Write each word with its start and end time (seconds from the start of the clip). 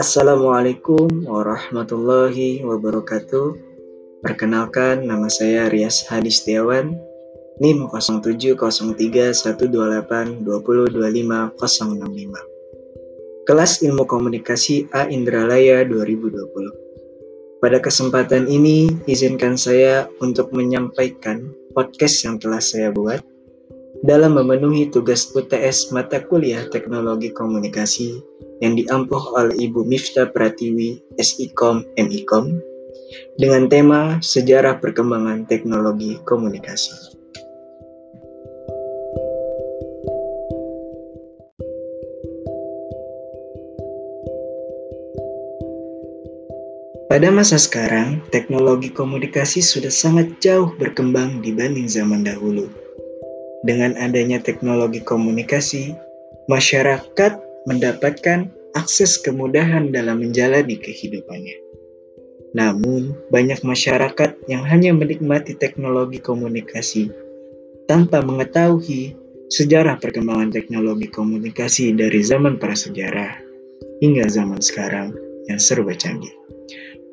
Assalamualaikum 0.00 1.28
warahmatullahi 1.28 2.64
wabarakatuh. 2.64 3.52
Perkenalkan, 4.24 5.04
nama 5.04 5.28
saya 5.28 5.68
Rias 5.68 6.08
Hadi 6.08 6.32
Setiawan, 6.32 6.96
NIM 7.60 7.92
070312825065. 7.92 10.48
Kelas 13.44 13.84
Ilmu 13.84 14.08
Komunikasi 14.08 14.88
A 14.96 15.12
Indralaya 15.12 15.84
2020. 15.84 17.60
Pada 17.60 17.84
kesempatan 17.84 18.48
ini, 18.48 18.88
izinkan 19.04 19.60
saya 19.60 20.08
untuk 20.24 20.56
menyampaikan 20.56 21.52
podcast 21.76 22.16
yang 22.24 22.40
telah 22.40 22.64
saya 22.64 22.88
buat 22.88 23.20
dalam 24.04 24.36
memenuhi 24.36 24.92
tugas 24.92 25.32
UTS 25.32 25.88
mata 25.88 26.20
kuliah 26.20 26.68
Teknologi 26.68 27.32
Komunikasi 27.32 28.20
yang 28.60 28.76
diampuh 28.76 29.32
oleh 29.32 29.56
Ibu 29.56 29.88
Mifta 29.88 30.28
Pratiwi, 30.28 31.00
SIKOM, 31.16 31.88
MIKOM, 31.96 32.52
dengan 33.40 33.64
tema 33.72 34.20
Sejarah 34.20 34.76
Perkembangan 34.84 35.48
Teknologi 35.48 36.20
Komunikasi. 36.28 37.16
Pada 47.08 47.30
masa 47.30 47.62
sekarang, 47.62 48.26
teknologi 48.34 48.90
komunikasi 48.90 49.62
sudah 49.62 49.92
sangat 49.92 50.34
jauh 50.42 50.74
berkembang 50.82 51.46
dibanding 51.46 51.86
zaman 51.86 52.26
dahulu 52.26 52.66
dengan 53.64 53.96
adanya 53.96 54.38
teknologi 54.44 55.00
komunikasi, 55.00 55.96
masyarakat 56.52 57.32
mendapatkan 57.64 58.52
akses 58.76 59.16
kemudahan 59.16 59.88
dalam 59.88 60.20
menjalani 60.20 60.76
kehidupannya. 60.76 61.56
Namun, 62.54 63.16
banyak 63.32 63.64
masyarakat 63.66 64.46
yang 64.46 64.62
hanya 64.62 64.94
menikmati 64.94 65.56
teknologi 65.58 66.22
komunikasi 66.22 67.10
tanpa 67.90 68.22
mengetahui 68.22 69.16
sejarah 69.50 69.98
perkembangan 69.98 70.54
teknologi 70.54 71.10
komunikasi 71.10 71.96
dari 71.96 72.20
zaman 72.22 72.60
prasejarah 72.60 73.42
hingga 73.98 74.28
zaman 74.30 74.60
sekarang 74.62 75.16
yang 75.50 75.58
serba 75.58 75.96
canggih. 75.96 76.30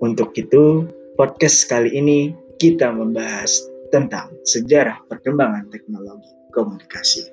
Untuk 0.03 0.35
itu, 0.37 0.85
podcast 1.17 1.65
kali 1.65 1.89
ini 1.95 2.35
kita 2.61 2.93
membahas 2.93 3.65
tentang 3.89 4.29
sejarah 4.45 5.01
perkembangan 5.09 5.67
teknologi 5.73 6.40
komunikasi. 6.51 7.31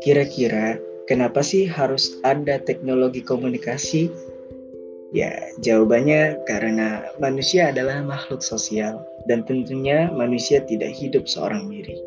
Kira-kira 0.00 0.80
kenapa 1.04 1.44
sih 1.44 1.68
harus 1.68 2.18
ada 2.24 2.56
teknologi 2.58 3.20
komunikasi? 3.20 4.08
Ya, 5.10 5.34
jawabannya 5.60 6.46
karena 6.46 7.02
manusia 7.18 7.74
adalah 7.74 8.00
makhluk 8.06 8.40
sosial 8.40 9.02
dan 9.26 9.42
tentunya 9.42 10.06
manusia 10.14 10.62
tidak 10.64 10.94
hidup 10.94 11.26
seorang 11.26 11.66
diri. 11.66 11.98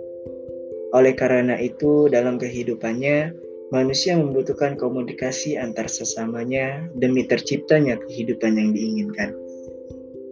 Oleh 0.96 1.14
karena 1.18 1.58
itu, 1.60 2.08
dalam 2.08 2.40
kehidupannya, 2.40 3.34
manusia 3.74 4.14
membutuhkan 4.14 4.78
komunikasi 4.78 5.58
antar 5.58 5.90
sesamanya 5.90 6.86
demi 6.94 7.26
terciptanya 7.26 7.98
kehidupan 8.06 8.54
yang 8.54 8.70
diinginkan. 8.70 9.34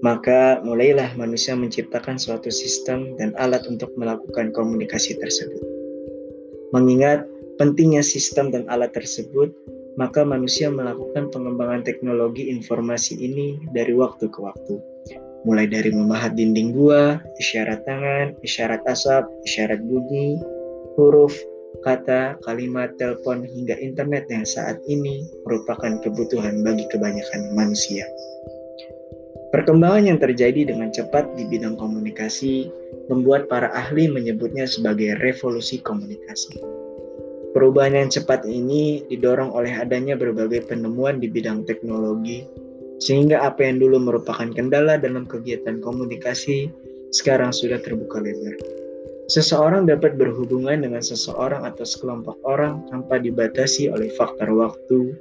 Maka 0.06 0.62
mulailah 0.62 1.18
manusia 1.18 1.58
menciptakan 1.58 2.22
suatu 2.22 2.54
sistem 2.54 3.18
dan 3.18 3.34
alat 3.42 3.66
untuk 3.66 3.90
melakukan 3.98 4.54
komunikasi 4.54 5.18
tersebut. 5.18 5.62
Mengingat 6.70 7.26
pentingnya 7.58 8.06
sistem 8.06 8.54
dan 8.54 8.70
alat 8.70 8.94
tersebut, 8.94 9.50
maka 9.98 10.22
manusia 10.22 10.70
melakukan 10.70 11.34
pengembangan 11.34 11.82
teknologi 11.82 12.50
informasi 12.50 13.18
ini 13.18 13.58
dari 13.74 13.94
waktu 13.98 14.30
ke 14.30 14.40
waktu. 14.42 14.78
Mulai 15.46 15.66
dari 15.66 15.90
memahat 15.90 16.38
dinding 16.38 16.78
gua, 16.78 17.18
isyarat 17.42 17.82
tangan, 17.90 18.38
isyarat 18.46 18.82
asap, 18.86 19.26
isyarat 19.46 19.82
bunyi, 19.86 20.38
huruf, 20.98 21.34
kata, 21.82 22.38
kalimat, 22.46 22.94
telepon, 22.98 23.46
hingga 23.46 23.78
internet 23.78 24.30
yang 24.30 24.46
saat 24.46 24.78
ini 24.86 25.26
merupakan 25.46 26.00
kebutuhan 26.02 26.62
bagi 26.62 26.86
kebanyakan 26.90 27.54
manusia. 27.58 28.06
Perkembangan 29.52 30.08
yang 30.08 30.20
terjadi 30.22 30.72
dengan 30.72 30.96
cepat 30.96 31.36
di 31.36 31.44
bidang 31.44 31.76
komunikasi 31.76 32.72
membuat 33.12 33.52
para 33.52 33.68
ahli 33.76 34.08
menyebutnya 34.08 34.64
sebagai 34.64 35.20
revolusi 35.20 35.84
komunikasi. 35.84 36.56
Perubahan 37.52 38.00
yang 38.00 38.08
cepat 38.08 38.48
ini 38.48 39.04
didorong 39.12 39.52
oleh 39.52 39.76
adanya 39.76 40.16
berbagai 40.16 40.72
penemuan 40.72 41.20
di 41.20 41.28
bidang 41.28 41.68
teknologi, 41.68 42.48
sehingga 43.04 43.44
apa 43.44 43.68
yang 43.68 43.84
dulu 43.84 44.00
merupakan 44.00 44.48
kendala 44.56 44.96
dalam 44.96 45.28
kegiatan 45.28 45.84
komunikasi 45.84 46.72
sekarang 47.12 47.52
sudah 47.52 47.76
terbuka 47.84 48.24
lebar. 48.24 48.81
Seseorang 49.30 49.86
dapat 49.86 50.18
berhubungan 50.18 50.82
dengan 50.82 51.04
seseorang 51.04 51.68
atau 51.68 51.86
sekelompok 51.86 52.42
orang 52.48 52.82
tanpa 52.90 53.22
dibatasi 53.22 53.92
oleh 53.92 54.10
faktor 54.18 54.50
waktu, 54.50 55.14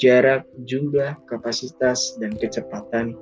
jarak, 0.00 0.48
jumlah, 0.64 1.18
kapasitas, 1.28 2.16
dan 2.16 2.32
kecepatan. 2.38 3.12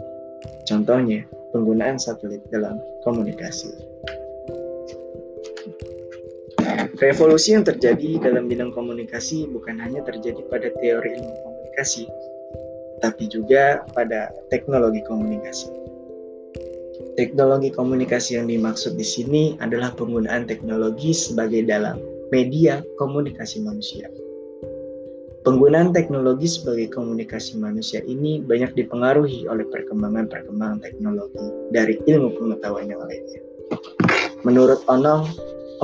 Contohnya, 0.69 1.27
penggunaan 1.51 1.99
satelit 1.99 2.45
dalam 2.55 2.79
komunikasi. 3.03 3.75
Revolusi 7.01 7.57
yang 7.57 7.65
terjadi 7.65 8.21
dalam 8.21 8.45
bidang 8.45 8.77
komunikasi 8.77 9.49
bukan 9.49 9.81
hanya 9.81 10.05
terjadi 10.05 10.45
pada 10.53 10.69
teori 10.85 11.17
ilmu 11.17 11.33
komunikasi, 11.33 12.05
tapi 13.01 13.25
juga 13.33 13.81
pada 13.97 14.29
teknologi 14.53 15.01
komunikasi. 15.09 15.80
Teknologi 17.21 17.69
komunikasi 17.69 18.41
yang 18.41 18.49
dimaksud 18.49 18.97
di 18.97 19.05
sini 19.05 19.53
adalah 19.61 19.93
penggunaan 19.93 20.49
teknologi 20.49 21.13
sebagai 21.13 21.69
dalam 21.69 22.01
media 22.33 22.81
komunikasi 22.97 23.61
manusia. 23.61 24.09
Penggunaan 25.45 25.93
teknologi 25.93 26.49
sebagai 26.49 26.89
komunikasi 26.89 27.61
manusia 27.61 28.01
ini 28.09 28.41
banyak 28.41 28.73
dipengaruhi 28.73 29.45
oleh 29.53 29.69
perkembangan-perkembangan 29.69 30.81
teknologi 30.81 31.45
dari 31.77 32.01
ilmu 32.09 32.41
pengetahuan 32.41 32.89
yang 32.89 33.05
lainnya. 33.05 33.45
Menurut 34.41 34.81
Onong, 34.89 35.29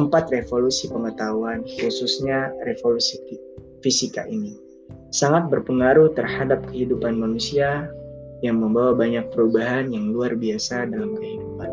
empat 0.01 0.33
revolusi 0.33 0.89
pengetahuan, 0.89 1.69
khususnya 1.77 2.49
revolusi 2.65 3.21
fisika 3.85 4.25
ini, 4.25 4.57
sangat 5.13 5.53
berpengaruh 5.53 6.17
terhadap 6.17 6.65
kehidupan 6.73 7.21
manusia 7.21 7.93
yang 8.45 8.61
membawa 8.61 8.93
banyak 8.93 9.25
perubahan 9.33 9.89
yang 9.93 10.13
luar 10.13 10.37
biasa 10.37 10.89
dalam 10.89 11.17
kehidupan. 11.17 11.71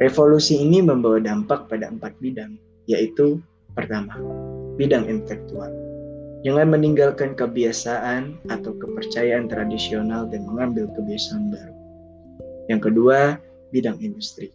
Revolusi 0.00 0.58
ini 0.58 0.80
membawa 0.80 1.20
dampak 1.20 1.68
pada 1.68 1.92
empat 1.92 2.16
bidang, 2.18 2.56
yaitu 2.88 3.38
pertama, 3.76 4.16
bidang 4.80 5.06
intelektual. 5.06 5.68
Jangan 6.42 6.74
meninggalkan 6.74 7.38
kebiasaan 7.38 8.34
atau 8.50 8.74
kepercayaan 8.74 9.46
tradisional 9.46 10.26
dan 10.26 10.42
mengambil 10.42 10.90
kebiasaan 10.90 11.54
baru. 11.54 11.74
Yang 12.66 12.80
kedua, 12.90 13.18
bidang 13.70 14.02
industri 14.02 14.50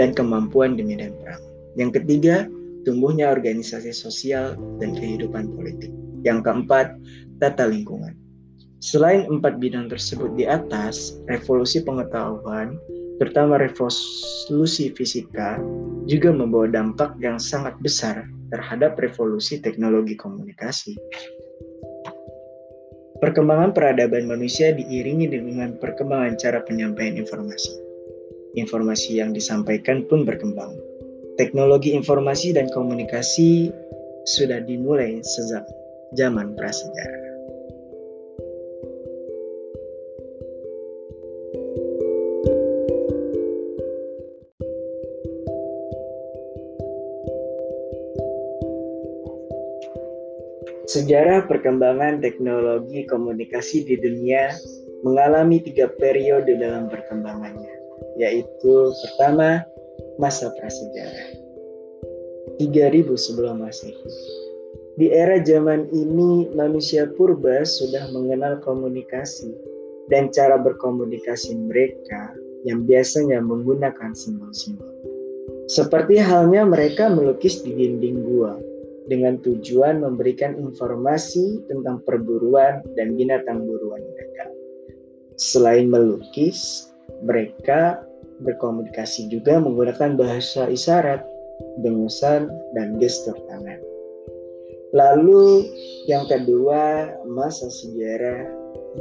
dan 0.00 0.16
kemampuan 0.16 0.76
di 0.76 0.84
medan 0.84 1.12
perang. 1.20 1.42
Yang 1.76 2.00
ketiga, 2.00 2.48
tumbuhnya 2.88 3.28
organisasi 3.28 3.92
sosial 3.92 4.56
dan 4.80 4.96
kehidupan 4.96 5.52
politik. 5.52 5.92
Yang 6.24 6.48
keempat, 6.48 6.96
tata 7.44 7.68
lingkungan. 7.68 8.16
Selain 8.84 9.24
empat 9.24 9.56
bidang 9.56 9.88
tersebut 9.88 10.36
di 10.36 10.44
atas, 10.44 11.16
revolusi 11.32 11.80
pengetahuan, 11.80 12.76
terutama 13.16 13.56
revolusi 13.56 14.92
fisika, 14.92 15.56
juga 16.04 16.28
membawa 16.28 16.68
dampak 16.68 17.16
yang 17.18 17.40
sangat 17.40 17.72
besar 17.80 18.28
terhadap 18.52 19.00
revolusi 19.00 19.58
teknologi 19.64 20.14
komunikasi. 20.14 20.92
Perkembangan 23.16 23.72
peradaban 23.72 24.28
manusia 24.28 24.76
diiringi 24.76 25.32
dengan 25.32 25.80
perkembangan 25.80 26.36
cara 26.36 26.60
penyampaian 26.60 27.16
informasi. 27.16 27.72
Informasi 28.60 29.24
yang 29.24 29.32
disampaikan 29.32 30.04
pun 30.04 30.28
berkembang. 30.28 30.76
Teknologi 31.40 31.96
informasi 31.96 32.52
dan 32.52 32.68
komunikasi 32.76 33.72
sudah 34.28 34.60
dimulai 34.64 35.24
sejak 35.24 35.64
zaman 36.12 36.52
prasejarah. 36.60 37.25
Sejarah 50.86 51.50
perkembangan 51.50 52.22
teknologi 52.22 53.02
komunikasi 53.10 53.82
di 53.82 53.98
dunia 53.98 54.54
mengalami 55.02 55.58
tiga 55.58 55.90
periode 55.90 56.54
dalam 56.62 56.86
perkembangannya, 56.86 57.74
yaitu 58.14 58.94
pertama 59.02 59.66
masa 60.22 60.54
prasejarah. 60.54 61.42
3000 62.62 63.02
sebelum 63.18 63.66
Masehi. 63.66 63.98
Di 64.94 65.10
era 65.10 65.42
zaman 65.42 65.90
ini 65.90 66.54
manusia 66.54 67.10
purba 67.18 67.66
sudah 67.66 68.06
mengenal 68.14 68.62
komunikasi 68.62 69.50
dan 70.06 70.30
cara 70.30 70.54
berkomunikasi 70.54 71.66
mereka 71.66 72.30
yang 72.62 72.86
biasanya 72.86 73.42
menggunakan 73.42 74.14
simbol-simbol. 74.14 74.94
Seperti 75.66 76.22
halnya 76.22 76.62
mereka 76.62 77.10
melukis 77.10 77.58
di 77.66 77.74
dinding 77.74 78.22
gua 78.22 78.54
dengan 79.06 79.38
tujuan 79.42 80.02
memberikan 80.02 80.58
informasi 80.58 81.62
tentang 81.70 82.02
perburuan 82.02 82.82
dan 82.98 83.14
binatang 83.14 83.62
buruan 83.62 84.02
mereka. 84.02 84.44
Selain 85.38 85.86
melukis, 85.86 86.90
mereka 87.22 88.02
berkomunikasi 88.42 89.32
juga 89.32 89.60
menggunakan 89.62 90.18
bahasa 90.18 90.68
isyarat, 90.68 91.24
dengusan, 91.80 92.50
dan 92.76 92.96
gestur 93.00 93.36
tangan. 93.48 93.80
Lalu 94.96 95.66
yang 96.08 96.24
kedua, 96.30 97.12
masa 97.28 97.68
sejarah 97.68 98.48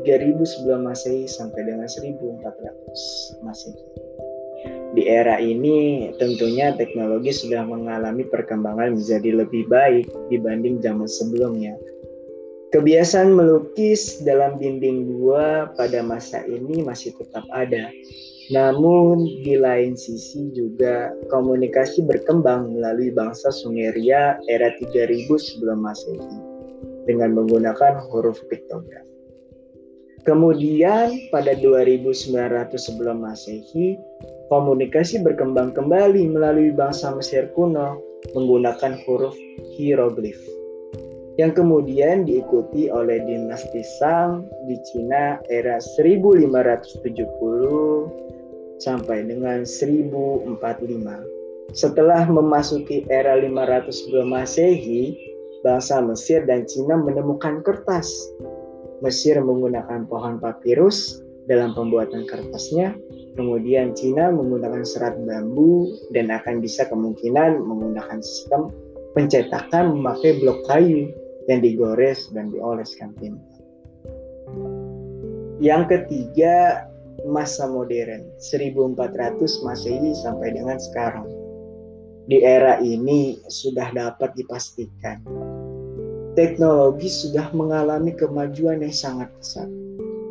3000 0.03 0.43
sebelum 0.43 0.83
Masehi 0.83 1.23
sampai 1.23 1.61
dengan 1.63 1.87
1400 1.87 3.39
Masehi. 3.45 3.79
Di 4.95 5.03
era 5.11 5.35
ini 5.43 6.07
tentunya 6.15 6.71
teknologi 6.71 7.35
sudah 7.35 7.67
mengalami 7.67 8.23
perkembangan 8.23 8.95
menjadi 8.95 9.43
lebih 9.43 9.67
baik 9.67 10.07
dibanding 10.31 10.79
zaman 10.79 11.03
sebelumnya. 11.03 11.75
Kebiasaan 12.71 13.35
melukis 13.35 14.23
dalam 14.23 14.55
dinding 14.55 15.19
gua 15.19 15.71
pada 15.75 15.99
masa 15.99 16.43
ini 16.47 16.79
masih 16.83 17.11
tetap 17.19 17.43
ada. 17.51 17.91
Namun 18.55 19.25
di 19.43 19.57
lain 19.57 19.97
sisi 19.97 20.53
juga 20.53 21.11
komunikasi 21.33 22.05
berkembang 22.05 22.77
melalui 22.77 23.09
bangsa 23.11 23.51
Sumeria 23.51 24.37
era 24.47 24.69
3000 24.79 25.27
sebelum 25.27 25.81
Masehi 25.81 26.39
dengan 27.09 27.33
menggunakan 27.33 28.05
huruf 28.11 28.37
piktogram. 28.47 29.05
Kemudian 30.25 31.29
pada 31.29 31.53
2900 31.53 32.33
sebelum 32.81 33.21
Masehi, 33.21 33.93
komunikasi 34.49 35.21
berkembang 35.25 35.73
kembali 35.73 36.29
melalui 36.29 36.71
bangsa 36.73 37.15
Mesir 37.15 37.47
kuno 37.53 38.01
menggunakan 38.33 38.97
huruf 39.05 39.37
hieroglif. 39.77 40.41
Yang 41.35 41.59
kemudian 41.59 42.23
diikuti 42.23 42.87
oleh 42.87 43.19
dinasti 43.27 43.83
Sang 43.99 44.47
di 44.71 44.79
Cina 44.87 45.35
era 45.51 45.83
1570 45.83 48.79
sampai 48.79 49.27
dengan 49.27 49.67
1045. 49.67 50.55
Setelah 51.75 52.23
memasuki 52.31 53.03
era 53.11 53.35
500 53.35 53.91
sebelum 53.91 54.31
Masehi, 54.31 55.19
bangsa 55.59 55.99
Mesir 55.99 56.47
dan 56.47 56.63
Cina 56.69 56.95
menemukan 56.95 57.59
kertas 57.67 58.07
Mesir 59.03 59.35
menggunakan 59.43 60.07
pohon 60.07 60.39
papirus 60.39 61.19
dalam 61.51 61.75
pembuatan 61.75 62.23
kertasnya, 62.23 62.95
kemudian 63.35 63.93
Cina 63.93 64.31
menggunakan 64.31 64.81
serat 64.87 65.19
bambu 65.27 65.91
dan 66.15 66.31
akan 66.31 66.63
bisa 66.63 66.87
kemungkinan 66.87 67.61
menggunakan 67.61 68.19
sistem 68.23 68.71
pencetakan 69.13 69.95
memakai 69.99 70.39
blok 70.39 70.63
kayu 70.67 71.11
yang 71.51 71.61
digores 71.61 72.31
dan 72.33 72.49
dioleskan 72.49 73.13
tinta. 73.21 73.55
Yang 75.63 75.83
ketiga, 75.87 76.87
masa 77.27 77.69
modern 77.69 78.27
1400 78.39 79.39
Masehi 79.63 80.11
sampai 80.19 80.51
dengan 80.51 80.75
sekarang. 80.81 81.27
Di 82.25 82.41
era 82.41 82.81
ini 82.81 83.37
sudah 83.47 83.93
dapat 83.93 84.33
dipastikan 84.33 85.21
teknologi 86.35 87.07
sudah 87.07 87.49
mengalami 87.55 88.11
kemajuan 88.11 88.83
yang 88.83 88.91
sangat 88.91 89.31
pesat 89.39 89.71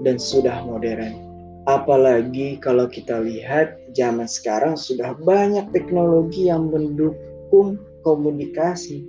dan 0.04 0.20
sudah 0.20 0.62
modern. 0.68 1.33
Apalagi 1.64 2.60
kalau 2.60 2.84
kita 2.84 3.24
lihat 3.24 3.80
zaman 3.96 4.28
sekarang 4.28 4.76
sudah 4.76 5.16
banyak 5.24 5.64
teknologi 5.72 6.52
yang 6.52 6.68
mendukung 6.68 7.80
komunikasi 8.04 9.00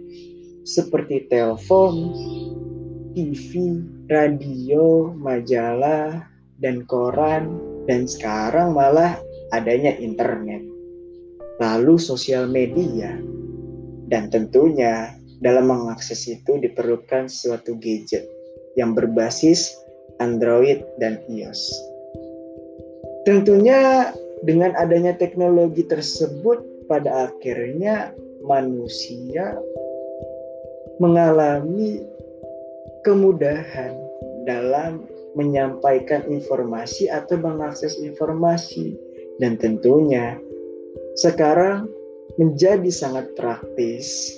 seperti 0.63 1.27
telepon, 1.27 2.15
TV, 3.11 3.83
radio, 4.07 5.11
majalah, 5.19 6.23
dan 6.63 6.87
koran, 6.87 7.59
dan 7.91 8.07
sekarang 8.07 8.71
malah 8.71 9.19
adanya 9.51 9.91
internet. 9.99 10.63
Lalu 11.59 11.99
sosial 11.99 12.47
media, 12.47 13.19
dan 14.07 14.31
tentunya 14.31 15.11
dalam 15.43 15.67
mengakses 15.67 16.23
itu 16.23 16.55
diperlukan 16.63 17.27
suatu 17.27 17.75
gadget 17.83 18.23
yang 18.79 18.95
berbasis 18.95 19.75
Android 20.23 20.83
dan 21.03 21.19
iOS. 21.27 21.94
Tentunya 23.25 24.13
dengan 24.45 24.77
adanya 24.77 25.17
teknologi 25.17 25.81
tersebut 25.81 26.61
pada 26.85 27.29
akhirnya 27.29 28.13
manusia 28.45 29.57
mengalami 31.01 32.05
kemudahan 33.01 33.97
dalam 34.45 35.09
menyampaikan 35.33 36.21
informasi 36.29 37.09
atau 37.09 37.35
mengakses 37.41 37.97
informasi 37.97 38.95
dan 39.41 39.57
tentunya 39.57 40.37
sekarang 41.19 41.89
menjadi 42.37 42.87
sangat 42.93 43.33
praktis 43.33 44.31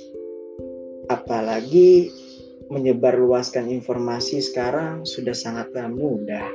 apalagi 1.11 2.07
menyebarluaskan 2.71 3.67
informasi 3.67 4.43
sekarang 4.43 5.03
sudah 5.07 5.35
sangatlah 5.35 5.87
mudah. 5.87 6.47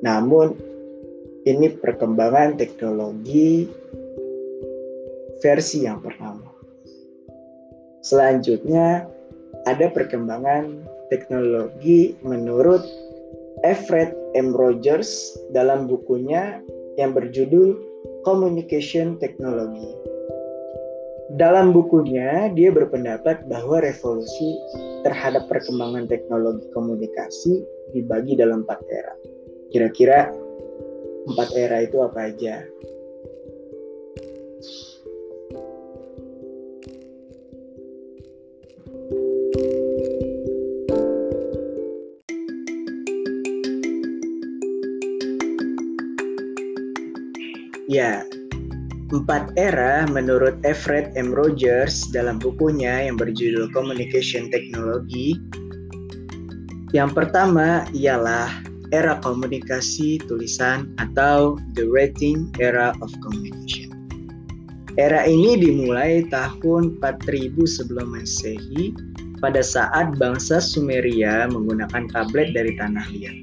Namun 0.00 0.69
ini 1.48 1.72
perkembangan 1.72 2.60
teknologi 2.60 3.68
versi 5.40 5.88
yang 5.88 6.04
pertama. 6.04 6.48
Selanjutnya 8.04 9.08
ada 9.68 9.86
perkembangan 9.92 10.84
teknologi 11.08 12.16
menurut 12.24 12.84
Everett 13.64 14.16
M. 14.36 14.56
Rogers 14.56 15.36
dalam 15.52 15.84
bukunya 15.84 16.60
yang 16.96 17.12
berjudul 17.12 17.76
Communication 18.24 19.16
Technology 19.20 20.00
dalam 21.38 21.70
bukunya, 21.70 22.50
dia 22.58 22.74
berpendapat 22.74 23.46
bahwa 23.46 23.78
revolusi 23.78 24.58
terhadap 25.06 25.46
perkembangan 25.46 26.10
teknologi 26.10 26.66
komunikasi 26.74 27.62
dibagi 27.94 28.34
dalam 28.34 28.66
empat 28.66 28.82
era. 28.90 29.14
Kira-kira 29.70 30.34
empat 31.30 31.48
era 31.54 31.86
itu 31.86 32.02
apa 32.02 32.34
aja? 32.34 32.66
Ya, 47.90 48.22
Empat 49.10 49.50
era 49.58 50.06
menurut 50.06 50.54
Everett 50.62 51.10
M. 51.18 51.34
Rogers 51.34 52.06
dalam 52.14 52.38
bukunya 52.38 53.10
yang 53.10 53.18
berjudul 53.18 53.66
Communication 53.74 54.46
Technology. 54.54 55.34
Yang 56.94 57.10
pertama 57.18 57.90
ialah 57.90 58.69
era 58.90 59.18
komunikasi 59.22 60.18
tulisan 60.26 60.90
atau 60.98 61.58
the 61.78 61.86
writing 61.86 62.50
era 62.58 62.94
of 63.02 63.10
communication. 63.22 63.90
Era 64.98 65.22
ini 65.24 65.54
dimulai 65.54 66.26
tahun 66.28 66.98
4000 66.98 67.54
sebelum 67.62 68.10
Masehi 68.10 68.90
pada 69.38 69.62
saat 69.64 70.18
bangsa 70.20 70.60
Sumeria 70.60 71.48
menggunakan 71.48 72.10
tablet 72.10 72.52
dari 72.52 72.76
tanah 72.76 73.06
liat. 73.14 73.36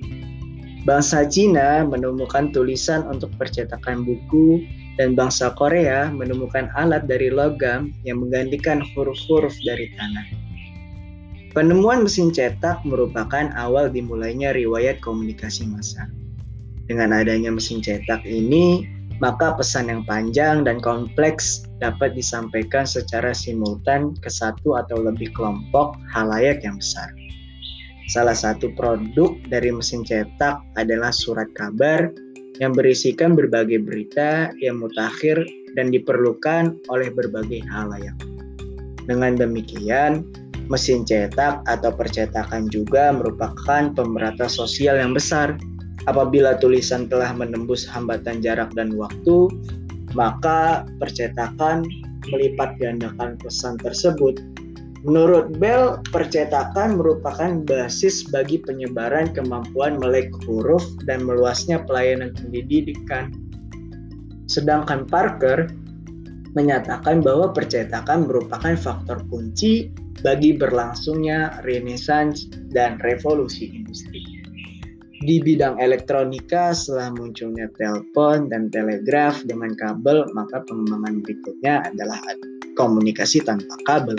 Bangsa 0.85 1.27
Cina 1.27 1.83
menemukan 1.83 2.51
tulisan 2.55 3.03
untuk 3.07 3.31
percetakan 3.35 4.07
buku 4.07 4.63
dan 4.95 5.17
bangsa 5.17 5.51
Korea 5.55 6.07
menemukan 6.07 6.71
alat 6.79 7.09
dari 7.09 7.27
logam 7.27 7.91
yang 8.07 8.23
menggantikan 8.23 8.79
huruf-huruf 8.93 9.51
dari 9.67 9.91
tanah. 9.99 10.36
Penemuan 11.57 12.05
mesin 12.05 12.29
cetak 12.29 12.85
merupakan 12.85 13.49
awal 13.57 13.89
dimulainya 13.89 14.53
riwayat 14.53 15.01
komunikasi 15.01 15.65
massa. 15.65 16.05
Dengan 16.85 17.09
adanya 17.09 17.49
mesin 17.49 17.81
cetak 17.81 18.21
ini, 18.29 18.85
maka 19.17 19.57
pesan 19.57 19.89
yang 19.89 20.05
panjang 20.05 20.61
dan 20.61 20.77
kompleks 20.77 21.65
dapat 21.81 22.13
disampaikan 22.13 22.85
secara 22.85 23.33
simultan 23.33 24.13
ke 24.21 24.29
satu 24.29 24.77
atau 24.77 25.01
lebih 25.01 25.33
kelompok 25.33 25.97
halayak 26.13 26.61
yang 26.61 26.77
besar. 26.77 27.09
Salah 28.13 28.37
satu 28.37 28.69
produk 28.77 29.33
dari 29.49 29.73
mesin 29.73 30.05
cetak 30.05 30.61
adalah 30.77 31.09
surat 31.09 31.49
kabar 31.57 32.13
yang 32.61 32.77
berisikan 32.77 33.33
berbagai 33.33 33.81
berita 33.81 34.53
yang 34.61 34.77
mutakhir 34.77 35.41
dan 35.73 35.89
diperlukan 35.89 36.77
oleh 36.93 37.09
berbagai 37.09 37.65
halayak. 37.65 38.13
Dengan 39.09 39.33
demikian, 39.41 40.21
mesin 40.67 41.03
cetak 41.07 41.63
atau 41.65 41.91
percetakan 41.91 42.67
juga 42.71 43.11
merupakan 43.15 43.91
pemerata 43.91 44.47
sosial 44.51 44.99
yang 44.99 45.15
besar. 45.15 45.55
Apabila 46.07 46.55
tulisan 46.59 47.11
telah 47.11 47.35
menembus 47.35 47.83
hambatan 47.83 48.39
jarak 48.39 48.71
dan 48.75 48.95
waktu, 48.95 49.51
maka 50.15 50.87
percetakan 51.03 51.83
melipat 52.31 52.79
gandakan 52.79 53.35
pesan 53.43 53.75
tersebut 53.79 54.39
Menurut 55.05 55.61
Bell, 55.61 56.01
percetakan 56.09 56.97
merupakan 56.97 57.61
basis 57.63 58.25
bagi 58.27 58.57
penyebaran 58.59 59.29
kemampuan 59.29 60.01
melek 60.01 60.33
huruf 60.49 60.81
dan 61.05 61.21
meluasnya 61.21 61.85
pelayanan 61.85 62.33
pendidikan. 62.33 63.29
Sedangkan 64.49 65.05
Parker 65.05 65.69
menyatakan 66.57 67.21
bahwa 67.21 67.53
percetakan 67.53 68.25
merupakan 68.25 68.73
faktor 68.73 69.21
kunci 69.29 69.93
bagi 70.25 70.57
berlangsungnya 70.57 71.61
renaissance 71.61 72.49
dan 72.73 72.97
revolusi 73.05 73.69
industri. 73.69 74.25
Di 75.21 75.41
bidang 75.41 75.81
elektronika, 75.81 76.73
setelah 76.73 77.13
munculnya 77.13 77.69
telepon 77.77 78.49
dan 78.49 78.69
telegraf 78.69 79.41
dengan 79.45 79.73
kabel, 79.77 80.25
maka 80.33 80.61
pengembangan 80.65 81.25
berikutnya 81.25 81.85
adalah 81.89 82.21
komunikasi 82.77 83.41
tanpa 83.41 83.73
kabel 83.89 84.17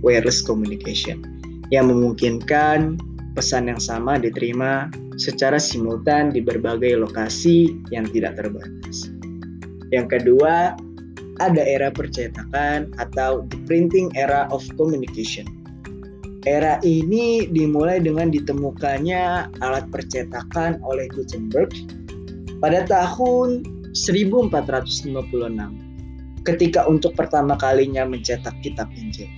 wireless 0.00 0.40
communication 0.40 1.20
yang 1.68 1.92
memungkinkan 1.92 2.96
pesan 3.36 3.68
yang 3.68 3.78
sama 3.78 4.16
diterima 4.16 4.88
secara 5.20 5.60
simultan 5.60 6.32
di 6.32 6.40
berbagai 6.40 6.96
lokasi 6.96 7.76
yang 7.92 8.08
tidak 8.08 8.40
terbatas. 8.40 9.12
Yang 9.92 10.20
kedua, 10.20 10.74
ada 11.38 11.62
era 11.62 11.90
percetakan 11.90 12.90
atau 12.98 13.46
the 13.50 13.58
printing 13.66 14.10
era 14.18 14.46
of 14.50 14.62
communication. 14.74 15.46
Era 16.46 16.78
ini 16.86 17.50
dimulai 17.50 17.98
dengan 17.98 18.30
ditemukannya 18.30 19.52
alat 19.58 19.86
percetakan 19.90 20.78
oleh 20.86 21.10
Gutenberg 21.10 21.74
pada 22.62 22.86
tahun 22.86 23.66
1456 23.94 24.62
ketika 26.46 26.86
untuk 26.88 27.12
pertama 27.18 27.58
kalinya 27.60 28.06
mencetak 28.08 28.54
kitab 28.64 28.88
Injil. 28.96 29.28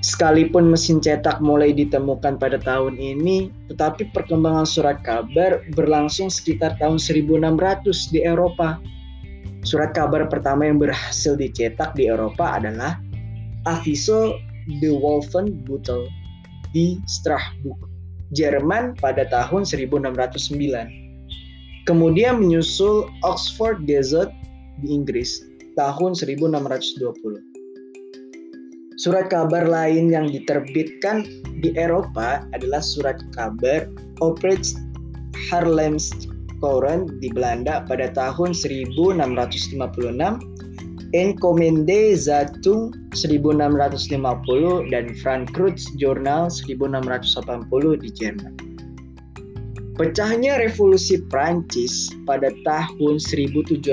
Sekalipun 0.00 0.72
mesin 0.72 0.96
cetak 0.96 1.44
mulai 1.44 1.76
ditemukan 1.76 2.40
pada 2.40 2.56
tahun 2.56 2.96
ini, 2.96 3.52
tetapi 3.68 4.08
perkembangan 4.16 4.64
surat 4.64 4.96
kabar 5.04 5.60
berlangsung 5.76 6.32
sekitar 6.32 6.72
tahun 6.80 6.96
1600 6.96 8.08
di 8.08 8.24
Eropa. 8.24 8.80
Surat 9.60 9.92
kabar 9.92 10.24
pertama 10.24 10.64
yang 10.64 10.80
berhasil 10.80 11.36
dicetak 11.36 11.92
di 11.92 12.08
Eropa 12.08 12.56
adalah 12.56 12.96
Aviso 13.68 14.40
de 14.80 14.88
Wolfenbüttel 14.88 16.08
di 16.72 16.96
Strasbourg, 17.04 17.76
Jerman 18.32 18.96
pada 18.96 19.28
tahun 19.28 19.68
1609. 19.68 20.24
Kemudian 21.84 22.40
menyusul 22.40 23.12
Oxford 23.20 23.84
Gazette 23.84 24.32
di 24.80 24.96
Inggris 24.96 25.44
tahun 25.76 26.16
1620. 26.16 27.50
Surat 29.00 29.32
kabar 29.32 29.64
lain 29.64 30.12
yang 30.12 30.28
diterbitkan 30.28 31.24
di 31.64 31.72
Eropa 31.72 32.44
adalah 32.52 32.84
surat 32.84 33.16
kabar 33.32 33.88
Oprecht 34.20 34.76
Haarlems 35.48 36.28
Courant 36.60 37.08
di 37.18 37.32
Belanda 37.32 37.82
pada 37.88 38.12
tahun 38.12 38.52
1656, 38.52 39.16
Enkomende 41.10 42.14
Zatung 42.14 42.94
1650 43.10 44.94
dan 44.94 45.10
Frankfurt 45.18 45.82
Journal 45.98 46.46
1680 46.46 47.98
di 47.98 48.10
Jerman. 48.14 48.54
Pecahnya 49.98 50.56
revolusi 50.62 51.18
Prancis 51.26 52.08
pada 52.24 52.54
tahun 52.62 53.18
1791 53.18 53.84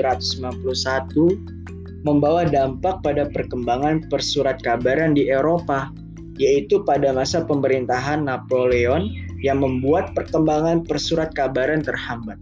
membawa 2.06 2.46
dampak 2.46 3.02
pada 3.02 3.26
perkembangan 3.28 4.06
persurat 4.06 4.62
kabaran 4.62 5.18
di 5.18 5.26
Eropa, 5.28 5.90
yaitu 6.38 6.86
pada 6.86 7.10
masa 7.10 7.42
pemerintahan 7.42 8.24
Napoleon 8.24 9.10
yang 9.42 9.60
membuat 9.60 10.14
perkembangan 10.14 10.86
persurat 10.86 11.34
kabaran 11.34 11.82
terhambat. 11.82 12.38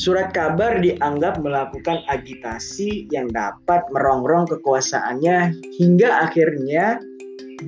Surat 0.00 0.32
kabar 0.32 0.80
dianggap 0.80 1.44
melakukan 1.44 2.00
agitasi 2.08 3.04
yang 3.12 3.28
dapat 3.36 3.84
merongrong 3.92 4.48
kekuasaannya 4.48 5.52
hingga 5.76 6.24
akhirnya 6.24 6.96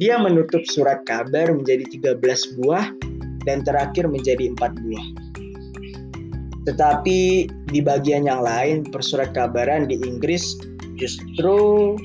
dia 0.01 0.17
menutup 0.17 0.65
surat 0.73 1.05
kabar 1.05 1.53
menjadi 1.53 1.85
13 2.17 2.57
buah 2.57 2.89
dan 3.45 3.61
terakhir 3.69 4.09
menjadi 4.09 4.49
empat 4.49 4.73
buah. 4.81 5.07
Tetapi 6.73 7.53
di 7.69 7.81
bagian 7.85 8.25
yang 8.25 8.41
lain, 8.41 8.89
persurat 8.89 9.29
kabaran 9.37 9.85
di 9.85 10.01
Inggris 10.01 10.57
justru 10.97 12.01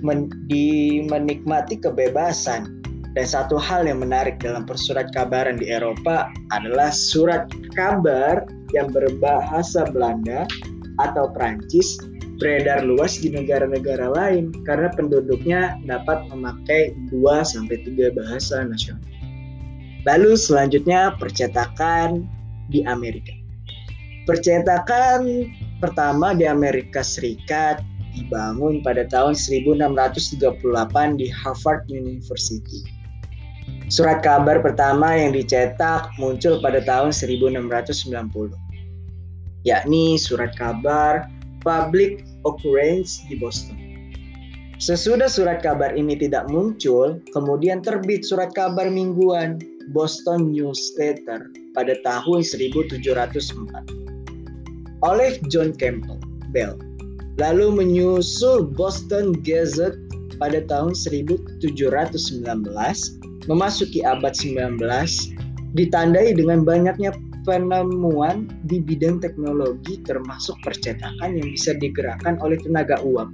men 0.00 0.32
di 0.48 1.04
menikmati 1.04 1.76
kebebasan. 1.76 2.77
Dan 3.16 3.24
satu 3.24 3.56
hal 3.56 3.88
yang 3.88 4.04
menarik 4.04 4.40
dalam 4.40 4.68
persurat 4.68 5.08
kabaran 5.16 5.56
di 5.56 5.68
Eropa 5.72 6.28
adalah 6.52 6.92
surat 6.92 7.48
kabar 7.72 8.44
yang 8.76 8.92
berbahasa 8.92 9.88
Belanda 9.88 10.44
atau 11.00 11.30
Prancis 11.32 11.96
beredar 12.38 12.86
luas 12.86 13.18
di 13.18 13.34
negara-negara 13.34 14.14
lain 14.14 14.54
karena 14.62 14.88
penduduknya 14.94 15.74
dapat 15.84 16.22
memakai 16.30 16.94
2 17.10 17.42
sampai 17.42 17.82
3 17.82 18.14
bahasa 18.14 18.62
nasional. 18.62 19.02
Lalu 20.06 20.38
selanjutnya 20.38 21.18
percetakan 21.18 22.24
di 22.70 22.86
Amerika. 22.86 23.34
Percetakan 24.24 25.50
pertama 25.82 26.36
di 26.36 26.46
Amerika 26.46 27.02
Serikat 27.02 27.82
dibangun 28.14 28.80
pada 28.86 29.04
tahun 29.10 29.34
1638 29.34 30.62
di 31.18 31.26
Harvard 31.32 31.82
University. 31.90 32.97
Surat 33.88 34.20
kabar 34.20 34.60
pertama 34.60 35.16
yang 35.16 35.32
dicetak 35.32 36.12
muncul 36.20 36.60
pada 36.60 36.84
tahun 36.84 37.08
1690, 37.08 38.52
yakni 39.64 40.20
surat 40.20 40.52
kabar 40.60 41.24
Public 41.64 42.20
Occurrence 42.44 43.24
di 43.32 43.40
Boston. 43.40 43.80
Sesudah 44.76 45.26
surat 45.26 45.64
kabar 45.64 45.96
ini 45.96 46.14
tidak 46.20 46.52
muncul, 46.52 47.18
kemudian 47.32 47.80
terbit 47.80 48.22
surat 48.28 48.52
kabar 48.52 48.92
mingguan 48.92 49.56
Boston 49.96 50.52
Newsletter 50.52 51.48
pada 51.72 51.96
tahun 52.04 52.44
1704 52.44 53.00
oleh 55.02 55.40
John 55.48 55.72
Campbell 55.74 56.20
Bell. 56.52 56.76
Lalu 57.40 57.70
menyusul 57.72 58.68
Boston 58.74 59.32
Gazette 59.46 59.98
pada 60.38 60.62
tahun 60.66 60.94
1719, 60.94 61.64
memasuki 63.48 64.04
abad 64.04 64.36
19, 64.36 64.78
ditandai 65.74 66.36
dengan 66.36 66.62
banyaknya 66.62 67.16
penemuan 67.48 68.44
di 68.68 68.84
bidang 68.84 69.24
teknologi 69.24 70.04
termasuk 70.04 70.54
percetakan 70.60 71.40
yang 71.40 71.48
bisa 71.56 71.72
digerakkan 71.80 72.36
oleh 72.44 72.60
tenaga 72.60 73.00
uap. 73.00 73.32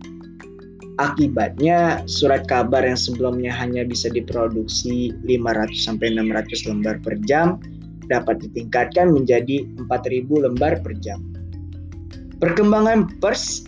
Akibatnya, 1.02 2.06
surat 2.06 2.46
kabar 2.46 2.86
yang 2.86 2.94
sebelumnya 2.94 3.50
hanya 3.50 3.82
bisa 3.82 4.06
diproduksi 4.06 5.10
500 5.26 5.74
sampai 5.74 6.14
600 6.14 6.70
lembar 6.70 7.02
per 7.02 7.18
jam 7.26 7.58
dapat 8.06 8.38
ditingkatkan 8.46 9.10
menjadi 9.10 9.66
4000 9.90 10.46
lembar 10.46 10.78
per 10.86 10.94
jam. 11.02 11.18
Perkembangan 12.38 13.18
pers 13.18 13.66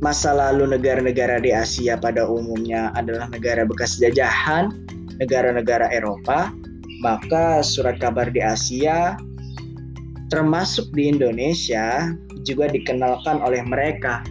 masa 0.02 0.34
lalu 0.34 0.74
negara-negara 0.74 1.38
di 1.38 1.54
Asia 1.54 1.94
pada 1.96 2.26
umumnya 2.26 2.90
adalah 2.98 3.30
negara 3.30 3.62
bekas 3.62 3.96
jajahan, 3.96 4.81
negara-negara 5.22 5.88
Eropa, 5.94 6.50
maka 7.00 7.62
surat 7.62 8.02
kabar 8.02 8.26
di 8.28 8.42
Asia 8.42 9.14
termasuk 10.28 10.90
di 10.92 11.12
Indonesia 11.12 12.10
juga 12.42 12.66
dikenalkan 12.66 13.38
oleh 13.38 13.62
mereka 13.62 14.26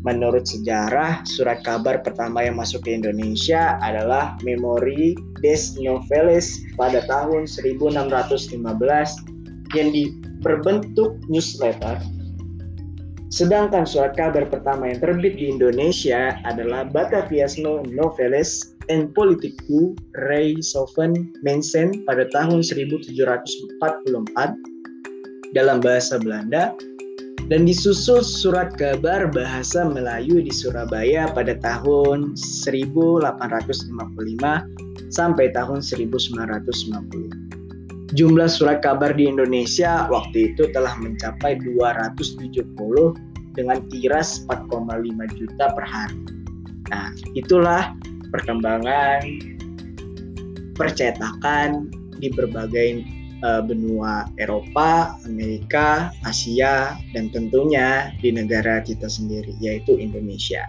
Menurut 0.00 0.48
sejarah, 0.48 1.20
surat 1.28 1.60
kabar 1.60 2.00
pertama 2.00 2.40
yang 2.40 2.56
masuk 2.56 2.88
ke 2.88 2.96
Indonesia 2.96 3.76
adalah 3.84 4.40
Memori 4.40 5.12
des 5.44 5.76
Noveles 5.76 6.64
pada 6.80 7.04
tahun 7.04 7.44
1615 7.44 8.56
yang 9.76 9.88
berbentuk 10.40 11.20
newsletter. 11.28 12.00
Sedangkan 13.28 13.84
surat 13.84 14.16
kabar 14.16 14.48
pertama 14.48 14.88
yang 14.88 15.04
terbit 15.04 15.36
di 15.36 15.52
Indonesia 15.52 16.40
adalah 16.48 16.88
Batavias 16.88 17.60
Noveles 17.92 18.79
and 18.90 19.14
Politiku 19.14 19.94
Rey 20.26 20.58
Soven 20.58 21.30
Mensen 21.46 22.02
pada 22.04 22.26
tahun 22.34 22.66
1744 22.66 23.78
dalam 25.54 25.78
bahasa 25.78 26.18
Belanda 26.18 26.74
dan 27.50 27.66
disusul 27.66 28.22
surat 28.22 28.78
kabar 28.78 29.26
bahasa 29.30 29.84
Melayu 29.86 30.42
di 30.42 30.50
Surabaya 30.54 31.26
pada 31.30 31.54
tahun 31.58 32.34
1855 32.38 35.10
sampai 35.10 35.50
tahun 35.50 35.82
1950. 35.82 38.14
Jumlah 38.14 38.50
surat 38.50 38.82
kabar 38.82 39.14
di 39.14 39.26
Indonesia 39.30 40.06
waktu 40.10 40.54
itu 40.54 40.66
telah 40.74 40.98
mencapai 40.98 41.54
270 41.62 42.58
dengan 43.54 43.78
tiras 43.90 44.46
4,5 44.46 45.38
juta 45.38 45.66
per 45.74 45.84
hari. 45.86 46.18
Nah, 46.90 47.14
itulah 47.38 47.94
perkembangan 48.30 49.20
percetakan 50.78 51.92
di 52.16 52.32
berbagai 52.32 53.04
uh, 53.44 53.60
benua 53.60 54.28
Eropa, 54.40 55.16
Amerika, 55.28 56.08
Asia, 56.24 56.96
dan 57.12 57.28
tentunya 57.28 58.12
di 58.24 58.32
negara 58.32 58.80
kita 58.80 59.08
sendiri, 59.08 59.52
yaitu 59.60 59.96
Indonesia. 60.00 60.64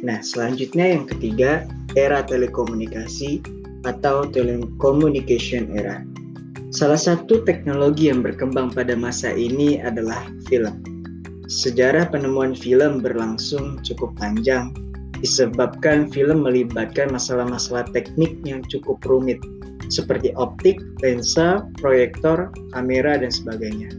Nah, 0.00 0.18
selanjutnya 0.24 0.96
yang 0.96 1.04
ketiga, 1.04 1.68
era 1.92 2.24
telekomunikasi 2.24 3.44
atau 3.84 4.24
telecommunication 4.26 5.70
era. 5.76 6.09
Salah 6.70 7.02
satu 7.02 7.42
teknologi 7.42 8.06
yang 8.14 8.22
berkembang 8.22 8.70
pada 8.70 8.94
masa 8.94 9.34
ini 9.34 9.82
adalah 9.82 10.22
film. 10.46 10.78
Sejarah 11.50 12.06
penemuan 12.14 12.54
film 12.54 13.02
berlangsung 13.02 13.82
cukup 13.82 14.14
panjang, 14.14 14.70
disebabkan 15.18 16.06
film 16.14 16.46
melibatkan 16.46 17.10
masalah-masalah 17.10 17.90
teknik 17.90 18.38
yang 18.46 18.62
cukup 18.70 19.02
rumit, 19.02 19.42
seperti 19.90 20.30
optik, 20.38 20.78
lensa, 21.02 21.66
proyektor, 21.82 22.54
kamera, 22.70 23.18
dan 23.18 23.34
sebagainya. 23.34 23.90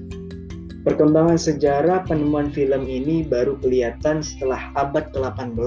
Perkembangan 0.87 1.35
sejarah 1.35 2.07
penemuan 2.07 2.55
film 2.55 2.87
ini 2.87 3.27
baru 3.27 3.59
kelihatan 3.59 4.23
setelah 4.23 4.71
abad 4.79 5.11
ke-18 5.11 5.59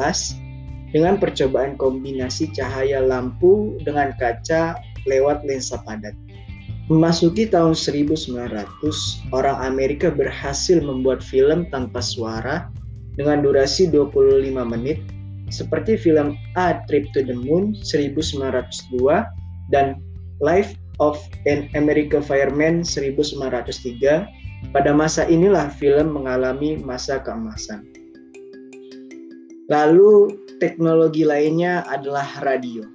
dengan 0.97 1.21
percobaan 1.21 1.77
kombinasi 1.77 2.49
cahaya 2.57 3.05
lampu 3.05 3.77
dengan 3.85 4.17
kaca 4.17 4.81
lewat 5.05 5.45
lensa 5.45 5.77
padat. 5.85 6.17
Memasuki 6.92 7.49
tahun 7.49 7.73
1900, 7.73 8.68
orang 9.33 9.57
Amerika 9.64 10.12
berhasil 10.12 10.85
membuat 10.85 11.25
film 11.25 11.64
tanpa 11.73 12.05
suara 12.05 12.68
dengan 13.16 13.40
durasi 13.40 13.88
25 13.88 14.53
menit 14.68 15.01
seperti 15.49 15.97
film 15.97 16.37
A 16.61 16.85
Trip 16.85 17.09
to 17.16 17.25
the 17.25 17.33
Moon 17.33 17.73
1902 17.73 19.01
dan 19.73 19.97
Life 20.44 20.77
of 21.01 21.16
an 21.49 21.73
American 21.73 22.20
Fireman 22.20 22.85
1903. 22.85 24.73
Pada 24.73 24.92
masa 24.92 25.25
inilah 25.25 25.73
film 25.77 26.20
mengalami 26.20 26.77
masa 26.85 27.20
keemasan. 27.20 27.85
Lalu 29.73 30.37
teknologi 30.61 31.25
lainnya 31.25 31.85
adalah 31.88 32.29
radio. 32.44 32.93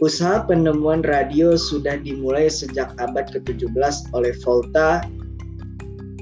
Usaha 0.00 0.48
penemuan 0.48 1.04
radio 1.04 1.60
sudah 1.60 2.00
dimulai 2.00 2.48
sejak 2.48 2.88
abad 2.96 3.28
ke-17 3.36 3.68
oleh 4.16 4.32
Volta, 4.40 5.04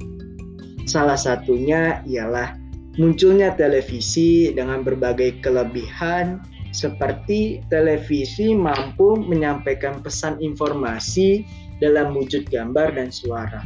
Salah 0.85 1.17
satunya 1.17 2.03
ialah 2.05 2.59
munculnya 3.01 3.57
televisi 3.57 4.53
dengan 4.53 4.85
berbagai 4.85 5.41
kelebihan 5.41 6.45
seperti 6.75 7.63
televisi 7.71 8.51
mampu 8.51 9.15
menyampaikan 9.15 10.03
pesan 10.03 10.43
informasi 10.43 11.47
dalam 11.79 12.19
wujud 12.19 12.51
gambar 12.51 12.99
dan 12.99 13.15
suara 13.15 13.63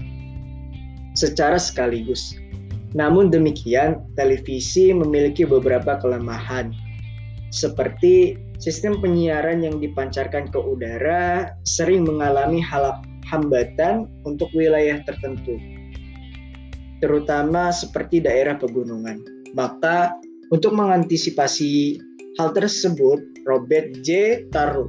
secara 1.18 1.58
sekaligus. 1.58 2.38
Namun 2.94 3.28
demikian, 3.28 4.06
televisi 4.14 4.94
memiliki 4.94 5.44
beberapa 5.44 5.98
kelemahan, 5.98 6.72
seperti 7.50 8.38
sistem 8.62 9.02
penyiaran 9.02 9.60
yang 9.60 9.76
dipancarkan 9.82 10.48
ke 10.48 10.56
udara 10.56 11.52
sering 11.68 12.06
mengalami 12.06 12.62
hal 12.62 13.02
hambatan 13.28 14.08
untuk 14.24 14.48
wilayah 14.56 15.04
tertentu, 15.04 15.60
terutama 17.04 17.68
seperti 17.74 18.24
daerah 18.24 18.56
pegunungan. 18.56 19.20
Maka, 19.52 20.16
untuk 20.48 20.72
mengantisipasi 20.72 22.00
Hal 22.38 22.54
tersebut 22.54 23.18
Robert 23.50 23.98
J. 24.06 24.46
Tar 24.54 24.86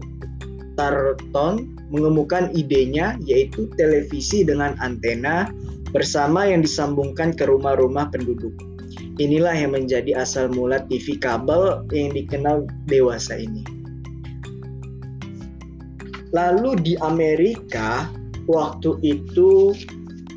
Tarton 0.78 1.74
mengemukan 1.90 2.54
idenya 2.54 3.18
yaitu 3.26 3.66
televisi 3.74 4.46
dengan 4.46 4.78
antena 4.78 5.50
bersama 5.90 6.46
yang 6.46 6.62
disambungkan 6.62 7.34
ke 7.34 7.50
rumah-rumah 7.50 8.14
penduduk. 8.14 8.54
Inilah 9.18 9.58
yang 9.58 9.74
menjadi 9.74 10.22
asal 10.22 10.54
mula 10.54 10.86
TV 10.94 11.18
kabel 11.18 11.82
yang 11.90 12.14
dikenal 12.14 12.70
dewasa 12.86 13.42
ini. 13.42 13.66
Lalu 16.30 16.78
di 16.86 16.94
Amerika, 17.02 18.06
waktu 18.46 18.94
itu 19.02 19.74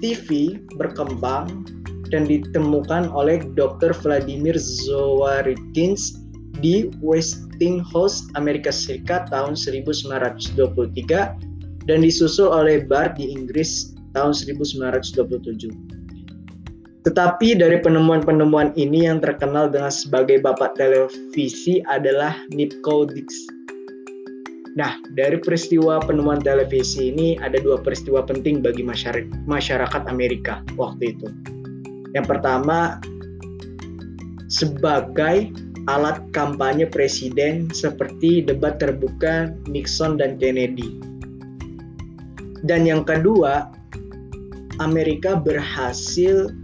TV 0.01 0.57
berkembang 0.81 1.69
dan 2.09 2.25
ditemukan 2.25 3.13
oleh 3.13 3.45
Dr. 3.53 3.93
Vladimir 4.01 4.57
Zworykin 4.57 5.93
di 6.63 6.89
Westinghouse, 7.03 8.31
Amerika 8.39 8.71
Serikat 8.71 9.27
tahun 9.35 9.59
1923 9.59 10.55
dan 11.91 11.99
disusul 12.01 12.49
oleh 12.49 12.87
Bard 12.87 13.19
di 13.19 13.35
Inggris 13.35 13.93
tahun 14.15 14.33
1927. 14.33 15.93
Tetapi 17.03 17.59
dari 17.59 17.83
penemuan-penemuan 17.83 18.79
ini 18.79 19.11
yang 19.11 19.19
terkenal 19.19 19.67
dengan 19.67 19.91
sebagai 19.91 20.39
bapak 20.39 20.79
televisi 20.79 21.83
adalah 21.91 22.39
Nipkow 22.55 23.11
Nah, 24.73 24.97
dari 25.19 25.37
peristiwa 25.37 26.01
penemuan 26.01 26.41
televisi 26.41 27.13
ini 27.13 27.37
ada 27.37 27.61
dua 27.61 27.83
peristiwa 27.83 28.25
penting 28.25 28.65
bagi 28.65 28.81
masyarakat 29.45 30.03
Amerika 30.09 30.65
waktu 30.81 31.13
itu. 31.13 31.29
Yang 32.17 32.27
pertama, 32.39 32.97
sebagai 34.49 35.53
alat 35.91 36.23
kampanye 36.31 36.87
presiden 36.87 37.67
seperti 37.75 38.45
debat 38.45 38.79
terbuka 38.79 39.51
Nixon 39.67 40.15
dan 40.15 40.39
Kennedy. 40.39 40.99
Dan 42.63 42.87
yang 42.87 43.03
kedua, 43.03 43.67
Amerika 44.79 45.35
berhasil 45.35 46.55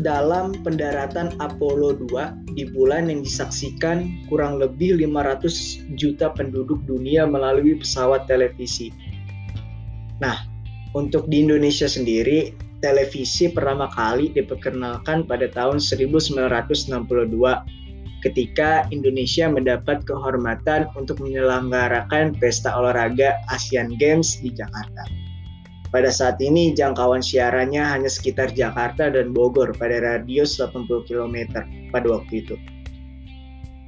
dalam 0.00 0.56
pendaratan 0.64 1.36
Apollo 1.40 2.08
2 2.12 2.56
di 2.56 2.68
bulan 2.68 3.08
yang 3.08 3.24
disaksikan 3.24 4.08
kurang 4.28 4.60
lebih 4.60 5.00
500 5.00 5.96
juta 5.96 6.32
penduduk 6.32 6.84
dunia 6.84 7.24
melalui 7.24 7.80
pesawat 7.80 8.28
televisi. 8.28 8.92
Nah, 10.20 10.36
untuk 10.92 11.28
di 11.28 11.44
Indonesia 11.44 11.88
sendiri, 11.88 12.52
televisi 12.84 13.48
pertama 13.48 13.88
kali 13.92 14.32
diperkenalkan 14.36 15.24
pada 15.24 15.48
tahun 15.48 15.80
1962 15.80 16.40
ketika 18.22 18.86
Indonesia 18.94 19.50
mendapat 19.50 20.06
kehormatan 20.06 20.86
untuk 20.94 21.18
menyelenggarakan 21.18 22.38
pesta 22.38 22.70
olahraga 22.70 23.36
Asian 23.50 23.98
Games 23.98 24.38
di 24.40 24.54
Jakarta. 24.54 25.02
Pada 25.92 26.08
saat 26.08 26.40
ini 26.40 26.72
jangkauan 26.72 27.20
siarannya 27.20 27.84
hanya 27.84 28.08
sekitar 28.08 28.48
Jakarta 28.56 29.12
dan 29.12 29.36
Bogor 29.36 29.76
pada 29.76 30.00
radius 30.00 30.56
80 30.56 30.88
km 31.04 31.60
pada 31.92 32.06
waktu 32.08 32.40
itu. 32.40 32.56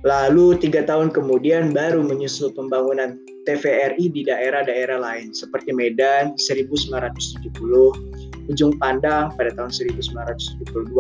Lalu 0.05 0.61
tiga 0.61 0.85
tahun 0.85 1.17
kemudian 1.17 1.73
baru 1.73 2.05
menyusul 2.05 2.53
pembangunan 2.53 3.17
TVRI 3.49 4.13
di 4.13 4.21
daerah-daerah 4.29 5.01
lain 5.01 5.33
seperti 5.33 5.73
Medan 5.73 6.37
1970, 6.37 8.14
Ujung 8.53 8.77
Pandang 8.77 9.33
pada 9.41 9.49
tahun 9.57 9.73
1972, 9.73 10.93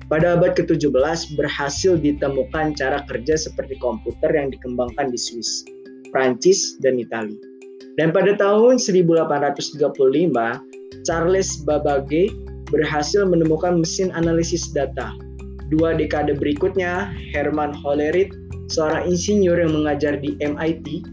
Pada 0.10 0.34
abad 0.34 0.58
ke-17 0.58 1.38
berhasil 1.38 1.94
ditemukan 2.02 2.74
cara 2.74 3.06
kerja 3.06 3.38
seperti 3.38 3.78
komputer 3.78 4.34
yang 4.34 4.50
dikembangkan 4.50 5.14
di 5.14 5.20
Swiss, 5.22 5.62
Prancis, 6.10 6.82
dan 6.82 6.98
Italia. 6.98 7.38
Dan 8.02 8.10
pada 8.10 8.34
tahun 8.34 8.82
1835, 8.82 9.78
Charles 11.06 11.50
Babbage 11.62 12.34
berhasil 12.74 13.22
menemukan 13.26 13.86
mesin 13.86 14.10
analisis 14.18 14.74
data. 14.74 15.14
Dua 15.70 15.94
dekade 15.94 16.34
berikutnya, 16.34 17.14
Hermann 17.30 17.78
Hollerith 17.78 18.34
seorang 18.70 19.10
insinyur 19.10 19.58
yang 19.58 19.74
mengajar 19.74 20.18
di 20.22 20.38
MIT, 20.40 21.04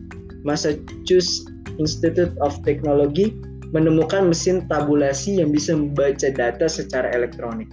Massachusetts 0.45 1.49
Institute 1.81 2.33
of 2.45 2.55
Technology, 2.63 3.35
menemukan 3.75 4.31
mesin 4.31 4.65
tabulasi 4.71 5.43
yang 5.43 5.51
bisa 5.51 5.75
membaca 5.75 6.31
data 6.31 6.71
secara 6.71 7.11
elektronik. 7.13 7.69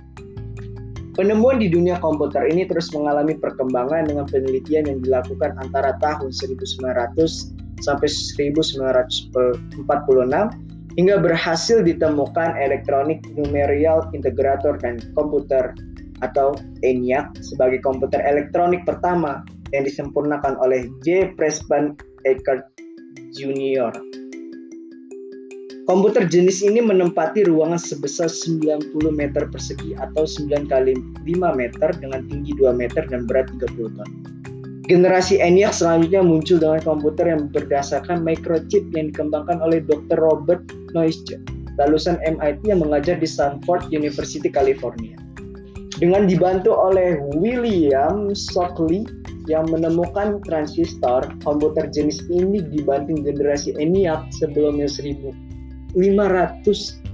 Penemuan 1.14 1.62
di 1.62 1.70
dunia 1.70 2.02
komputer 2.02 2.50
ini 2.50 2.66
terus 2.66 2.90
mengalami 2.90 3.38
perkembangan 3.38 4.10
dengan 4.10 4.26
penelitian 4.26 4.90
yang 4.90 5.00
dilakukan 5.06 5.54
antara 5.62 5.94
tahun 6.02 6.34
1900 6.34 7.86
sampai 7.86 8.10
1946 8.10 9.86
hingga 10.98 11.16
berhasil 11.22 11.86
ditemukan 11.86 12.58
elektronik 12.58 13.22
numerical 13.38 14.10
integrator 14.18 14.74
dan 14.82 14.98
komputer 15.14 15.78
atau 16.26 16.58
ENIAC 16.82 17.30
sebagai 17.46 17.78
komputer 17.86 18.18
elektronik 18.26 18.82
pertama 18.82 19.46
yang 19.74 19.84
disempurnakan 19.84 20.56
oleh 20.62 20.88
J. 21.02 21.34
Preston 21.36 21.98
Eckert 22.24 22.70
Jr. 23.34 23.92
Komputer 25.84 26.24
jenis 26.32 26.64
ini 26.64 26.80
menempati 26.80 27.44
ruangan 27.44 27.76
sebesar 27.76 28.32
90 28.32 28.96
meter 29.12 29.52
persegi 29.52 29.92
atau 30.00 30.24
9 30.24 30.72
kali 30.72 30.96
5 30.96 31.60
meter 31.60 31.92
dengan 32.00 32.24
tinggi 32.32 32.56
2 32.56 32.72
meter 32.72 33.04
dan 33.12 33.28
berat 33.28 33.52
30 33.60 33.92
ton. 34.00 34.10
Generasi 34.88 35.44
ENIAC 35.44 35.84
selanjutnya 35.84 36.24
muncul 36.24 36.60
dengan 36.60 36.80
komputer 36.84 37.36
yang 37.36 37.52
berdasarkan 37.52 38.24
microchip 38.24 38.84
yang 38.96 39.12
dikembangkan 39.12 39.60
oleh 39.60 39.84
Dr. 39.84 40.20
Robert 40.20 40.64
Noyce, 40.96 41.40
lulusan 41.80 42.20
MIT 42.24 42.64
yang 42.68 42.80
mengajar 42.80 43.20
di 43.20 43.28
Stanford 43.28 43.92
University, 43.92 44.48
California. 44.48 45.20
Dengan 46.00 46.28
dibantu 46.28 46.76
oleh 46.76 47.20
William 47.40 48.32
Shockley 48.36 49.08
yang 49.52 49.68
menemukan 49.68 50.40
transistor 50.48 51.28
komputer 51.44 51.92
jenis 51.92 52.24
ini 52.32 52.64
dibanding 52.64 53.28
generasi 53.28 53.76
ENIAC 53.76 54.32
sebelumnya 54.40 54.88
1500 54.88 55.96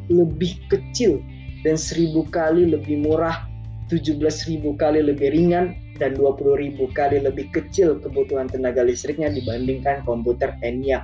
lebih 0.10 0.54
kecil 0.70 1.22
dan 1.66 1.76
1000 1.76 2.14
kali 2.30 2.70
lebih 2.70 3.02
murah, 3.02 3.46
17.000 3.92 4.62
kali 4.78 5.02
lebih 5.02 5.34
ringan 5.34 5.74
dan 5.98 6.16
20.000 6.16 6.78
kali 6.96 7.18
lebih 7.20 7.52
kecil 7.52 8.00
kebutuhan 8.00 8.48
tenaga 8.48 8.86
listriknya 8.86 9.34
dibandingkan 9.34 10.06
komputer 10.06 10.56
ENIAC. 10.62 11.04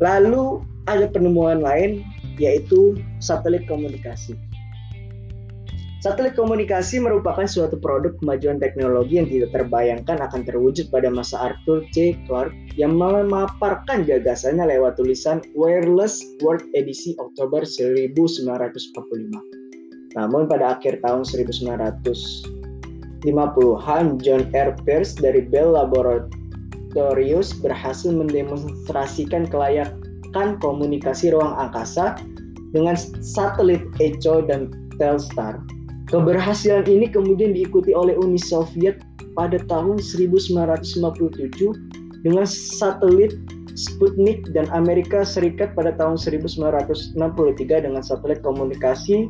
Lalu 0.00 0.60
ada 0.88 1.08
penemuan 1.08 1.64
lain 1.64 2.04
yaitu 2.36 3.00
satelit 3.20 3.64
komunikasi. 3.64 4.36
Satelit 6.06 6.38
komunikasi 6.38 7.02
merupakan 7.02 7.50
suatu 7.50 7.82
produk 7.82 8.14
kemajuan 8.22 8.62
teknologi 8.62 9.18
yang 9.18 9.26
tidak 9.26 9.50
terbayangkan 9.50 10.22
akan 10.22 10.46
terwujud 10.46 10.86
pada 10.94 11.10
masa 11.10 11.50
Arthur 11.50 11.82
C. 11.90 12.14
Clarke 12.30 12.54
yang 12.78 12.94
memaparkan 12.94 14.06
gagasannya 14.06 14.70
lewat 14.70 15.02
tulisan 15.02 15.42
Wireless 15.58 16.22
World 16.46 16.62
edisi 16.78 17.18
Oktober 17.18 17.66
1945. 17.66 18.14
Namun 20.14 20.46
pada 20.46 20.78
akhir 20.78 21.02
tahun 21.02 21.26
1950-an, 21.26 24.06
John 24.22 24.46
R. 24.54 24.78
Pierce 24.86 25.18
dari 25.18 25.42
Bell 25.42 25.74
Laboratories 25.74 27.50
berhasil 27.58 28.14
mendemonstrasikan 28.14 29.50
kelayakan 29.50 30.54
komunikasi 30.62 31.34
ruang 31.34 31.50
angkasa 31.58 32.14
dengan 32.70 32.94
satelit 33.18 33.82
Echo 33.98 34.46
dan 34.46 34.70
Telstar 35.02 35.58
Keberhasilan 36.16 36.88
ini 36.88 37.12
kemudian 37.12 37.52
diikuti 37.52 37.92
oleh 37.92 38.16
Uni 38.16 38.40
Soviet 38.40 39.04
pada 39.36 39.60
tahun 39.68 40.00
1957 40.00 40.64
dengan 42.24 42.48
satelit 42.48 43.36
Sputnik 43.76 44.48
dan 44.56 44.64
Amerika 44.72 45.28
Serikat 45.28 45.76
pada 45.76 45.92
tahun 45.92 46.16
1963 46.16 47.20
dengan 47.84 48.00
satelit 48.00 48.40
komunikasi 48.40 49.28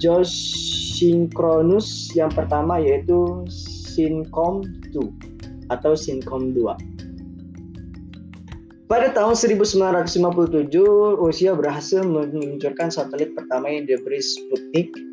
geosynchronous 0.00 2.16
yang 2.16 2.32
pertama 2.32 2.80
yaitu 2.80 3.44
Syncom 3.92 4.64
2 4.96 5.68
atau 5.68 5.92
Syncom 5.92 6.56
2. 6.56 8.88
Pada 8.88 9.12
tahun 9.12 9.36
1957, 9.36 10.72
Rusia 11.20 11.52
berhasil 11.52 12.00
meluncurkan 12.00 12.88
satelit 12.88 13.36
pertama 13.36 13.68
yang 13.68 13.84
diberi 13.84 14.24
Sputnik 14.24 15.10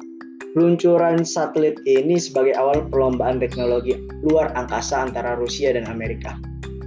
Peluncuran 0.56 1.28
satelit 1.28 1.82
ini 1.84 2.16
sebagai 2.16 2.56
awal 2.56 2.88
perlombaan 2.88 3.44
teknologi 3.44 4.00
luar 4.24 4.56
angkasa 4.56 5.08
antara 5.08 5.36
Rusia 5.36 5.76
dan 5.76 5.90
Amerika. 5.92 6.40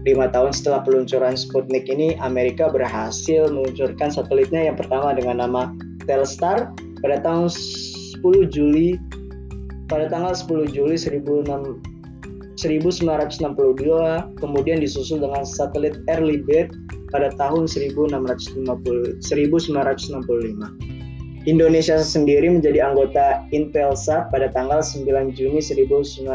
Lima 0.09 0.33
tahun 0.33 0.57
setelah 0.57 0.81
peluncuran 0.81 1.37
Sputnik 1.37 1.85
ini, 1.85 2.16
Amerika 2.25 2.73
berhasil 2.73 3.53
meluncurkan 3.53 4.09
satelitnya 4.09 4.73
yang 4.73 4.77
pertama 4.81 5.12
dengan 5.12 5.44
nama 5.44 5.77
Telstar 6.09 6.73
pada 7.05 7.20
tahun 7.20 7.53
10 7.53 8.49
Juli 8.49 8.96
pada 9.92 10.09
tanggal 10.09 10.33
10 10.33 10.73
Juli 10.73 10.96
1962 10.96 12.64
kemudian 14.40 14.79
disusul 14.81 15.20
dengan 15.20 15.44
satelit 15.44 16.01
Earlybird 16.09 16.73
pada 17.11 17.29
tahun 17.37 17.66
1950, 17.66 19.20
1965. 19.20 21.00
Indonesia 21.48 21.96
sendiri 21.96 22.53
menjadi 22.53 22.85
anggota 22.85 23.40
Intelsat 23.48 24.29
pada 24.29 24.53
tanggal 24.53 24.85
9 24.85 25.33
Juni 25.33 25.64
1967 25.64 26.29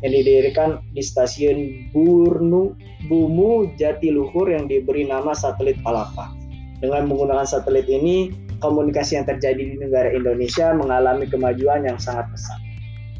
yang 0.00 0.12
didirikan 0.14 0.78
di 0.94 1.02
stasiun 1.02 1.90
Burnu 1.90 2.78
Bumu 3.10 3.74
Jatiluhur 3.74 4.54
yang 4.54 4.70
diberi 4.70 5.02
nama 5.02 5.34
satelit 5.34 5.82
Palapa. 5.82 6.30
Dengan 6.78 7.10
menggunakan 7.10 7.42
satelit 7.42 7.90
ini, 7.90 8.30
komunikasi 8.62 9.18
yang 9.18 9.26
terjadi 9.26 9.58
di 9.58 9.76
negara 9.82 10.14
Indonesia 10.14 10.70
mengalami 10.70 11.26
kemajuan 11.26 11.84
yang 11.84 11.98
sangat 11.98 12.30
pesat. 12.30 12.60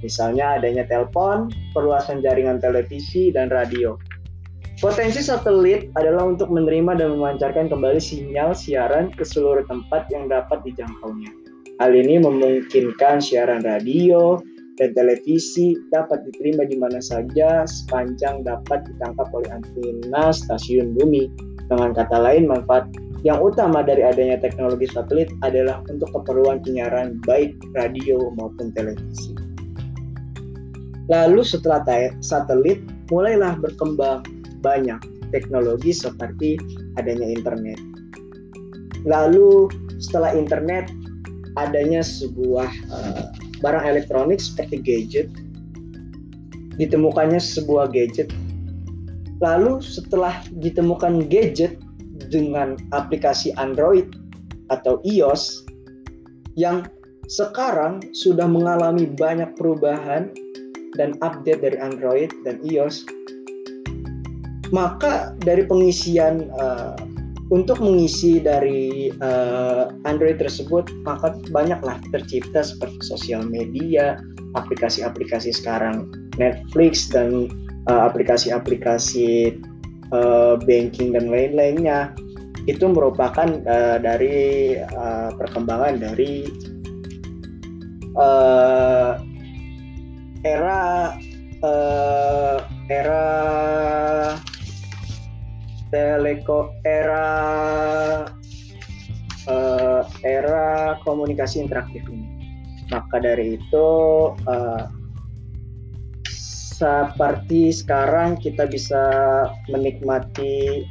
Misalnya 0.00 0.62
adanya 0.62 0.86
telepon, 0.86 1.50
perluasan 1.74 2.22
jaringan 2.24 2.62
televisi, 2.62 3.34
dan 3.34 3.50
radio. 3.50 3.98
Potensi 4.80 5.20
satelit 5.20 5.92
adalah 6.00 6.24
untuk 6.24 6.48
menerima 6.48 6.96
dan 6.96 7.12
memancarkan 7.12 7.68
kembali 7.68 8.00
sinyal 8.00 8.56
siaran 8.56 9.12
ke 9.12 9.28
seluruh 9.28 9.60
tempat 9.68 10.08
yang 10.08 10.24
dapat 10.24 10.64
dijangkaunya. 10.64 11.28
Hal 11.84 11.92
ini 11.92 12.16
memungkinkan 12.16 13.20
siaran 13.20 13.60
radio 13.60 14.40
dan 14.80 14.96
televisi 14.96 15.76
dapat 15.92 16.24
diterima 16.24 16.64
di 16.64 16.80
mana 16.80 16.96
saja 16.96 17.68
sepanjang 17.68 18.40
dapat 18.40 18.88
ditangkap 18.88 19.28
oleh 19.36 19.52
antena 19.52 20.32
stasiun 20.32 20.96
bumi. 20.96 21.28
Dengan 21.68 21.92
kata 21.92 22.16
lain, 22.16 22.48
manfaat 22.48 22.88
yang 23.20 23.36
utama 23.36 23.84
dari 23.84 24.00
adanya 24.00 24.40
teknologi 24.40 24.88
satelit 24.88 25.28
adalah 25.44 25.84
untuk 25.92 26.08
keperluan 26.16 26.64
penyiaran 26.64 27.20
baik 27.28 27.52
radio 27.76 28.32
maupun 28.32 28.72
televisi. 28.72 29.36
Lalu 31.12 31.44
setelah 31.44 31.84
satelit, 32.24 32.80
mulailah 33.12 33.60
berkembang 33.60 34.39
banyak 34.60 35.00
teknologi 35.34 35.90
seperti 35.92 36.56
adanya 37.00 37.26
internet. 37.32 37.78
Lalu 39.08 39.72
setelah 40.00 40.36
internet 40.36 40.92
adanya 41.56 42.04
sebuah 42.04 42.70
uh, 42.92 43.32
barang 43.60 43.84
elektronik 43.84 44.38
seperti 44.40 44.80
gadget, 44.80 45.28
ditemukannya 46.80 47.40
sebuah 47.40 47.92
gadget. 47.92 48.32
Lalu 49.40 49.80
setelah 49.80 50.44
ditemukan 50.60 51.28
gadget 51.32 51.80
dengan 52.28 52.76
aplikasi 52.92 53.56
Android 53.56 54.08
atau 54.68 55.00
iOS 55.02 55.64
yang 56.54 56.84
sekarang 57.30 58.02
sudah 58.12 58.44
mengalami 58.44 59.08
banyak 59.08 59.54
perubahan 59.56 60.28
dan 60.98 61.16
update 61.22 61.62
dari 61.62 61.78
Android 61.78 62.28
dan 62.42 62.58
iOS 62.66 63.06
maka 64.70 65.34
dari 65.42 65.66
pengisian 65.66 66.50
uh, 66.54 66.94
untuk 67.50 67.82
mengisi 67.82 68.38
dari 68.38 69.10
uh, 69.18 69.90
Android 70.06 70.38
tersebut 70.38 70.86
maka 71.02 71.34
banyaklah 71.50 71.98
tercipta 72.14 72.62
seperti 72.62 72.98
sosial 73.02 73.42
media, 73.42 74.22
aplikasi-aplikasi 74.54 75.50
sekarang 75.50 76.06
Netflix 76.38 77.10
dan 77.10 77.50
uh, 77.90 78.06
aplikasi-aplikasi 78.06 79.58
uh, 80.14 80.54
banking 80.62 81.10
dan 81.10 81.26
lain-lainnya. 81.26 82.14
Itu 82.70 82.86
merupakan 82.86 83.50
uh, 83.66 83.98
dari 83.98 84.78
uh, 84.78 85.34
perkembangan 85.34 85.98
dari 85.98 86.46
uh, 88.14 89.18
era 90.46 91.12
uh, 91.66 92.58
era 92.86 93.24
teleko 95.90 96.74
era 96.86 97.26
uh, 99.46 100.02
era 100.26 100.96
komunikasi 101.02 101.62
interaktif 101.62 102.02
ini. 102.08 102.26
Maka 102.90 103.22
dari 103.22 103.54
itu 103.54 103.88
uh, 104.34 104.84
seperti 106.80 107.70
sekarang 107.70 108.40
kita 108.40 108.66
bisa 108.66 109.04
menikmati 109.68 110.82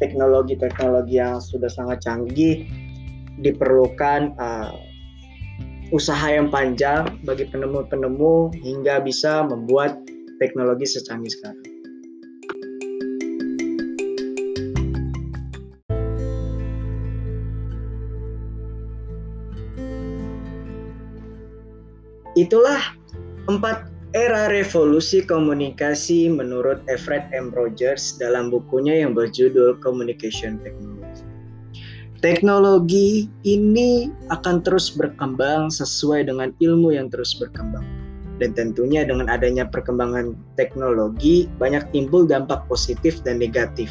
teknologi-teknologi 0.00 1.20
yang 1.20 1.38
sudah 1.38 1.68
sangat 1.68 2.02
canggih 2.02 2.66
diperlukan 3.44 4.32
uh, 4.40 4.72
usaha 5.94 6.26
yang 6.32 6.50
panjang 6.50 7.06
bagi 7.22 7.46
penemu-penemu 7.46 8.50
hingga 8.58 9.04
bisa 9.04 9.46
membuat 9.46 10.00
teknologi 10.42 10.88
secanggih 10.88 11.30
sekarang. 11.30 11.75
Itulah 22.36 22.92
empat 23.48 23.88
era 24.12 24.52
revolusi 24.52 25.24
komunikasi 25.24 26.28
menurut 26.28 26.84
Everett 26.84 27.32
M. 27.32 27.48
Rogers 27.56 28.20
dalam 28.20 28.52
bukunya 28.52 29.00
yang 29.00 29.16
berjudul 29.16 29.80
Communication 29.80 30.60
Technology. 30.60 31.24
Teknologi 32.20 33.32
ini 33.48 34.12
akan 34.28 34.60
terus 34.60 34.92
berkembang 34.92 35.72
sesuai 35.72 36.28
dengan 36.28 36.52
ilmu 36.60 36.92
yang 36.92 37.08
terus 37.08 37.32
berkembang. 37.40 37.84
Dan 38.36 38.52
tentunya 38.52 39.04
dengan 39.08 39.32
adanya 39.32 39.64
perkembangan 39.64 40.36
teknologi 40.60 41.48
banyak 41.56 41.88
timbul 41.96 42.28
dampak 42.28 42.68
positif 42.68 43.24
dan 43.24 43.40
negatif. 43.40 43.88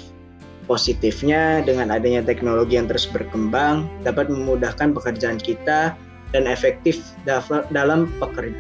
Positifnya 0.69 1.65
dengan 1.65 1.89
adanya 1.89 2.21
teknologi 2.21 2.77
yang 2.77 2.86
terus 2.86 3.10
berkembang 3.10 3.89
dapat 4.05 4.29
memudahkan 4.29 4.93
pekerjaan 4.93 5.41
kita 5.41 5.97
dan 6.36 6.52
efektif 6.52 7.00
dalam 7.71 8.12
pekerjaan. 8.19 8.60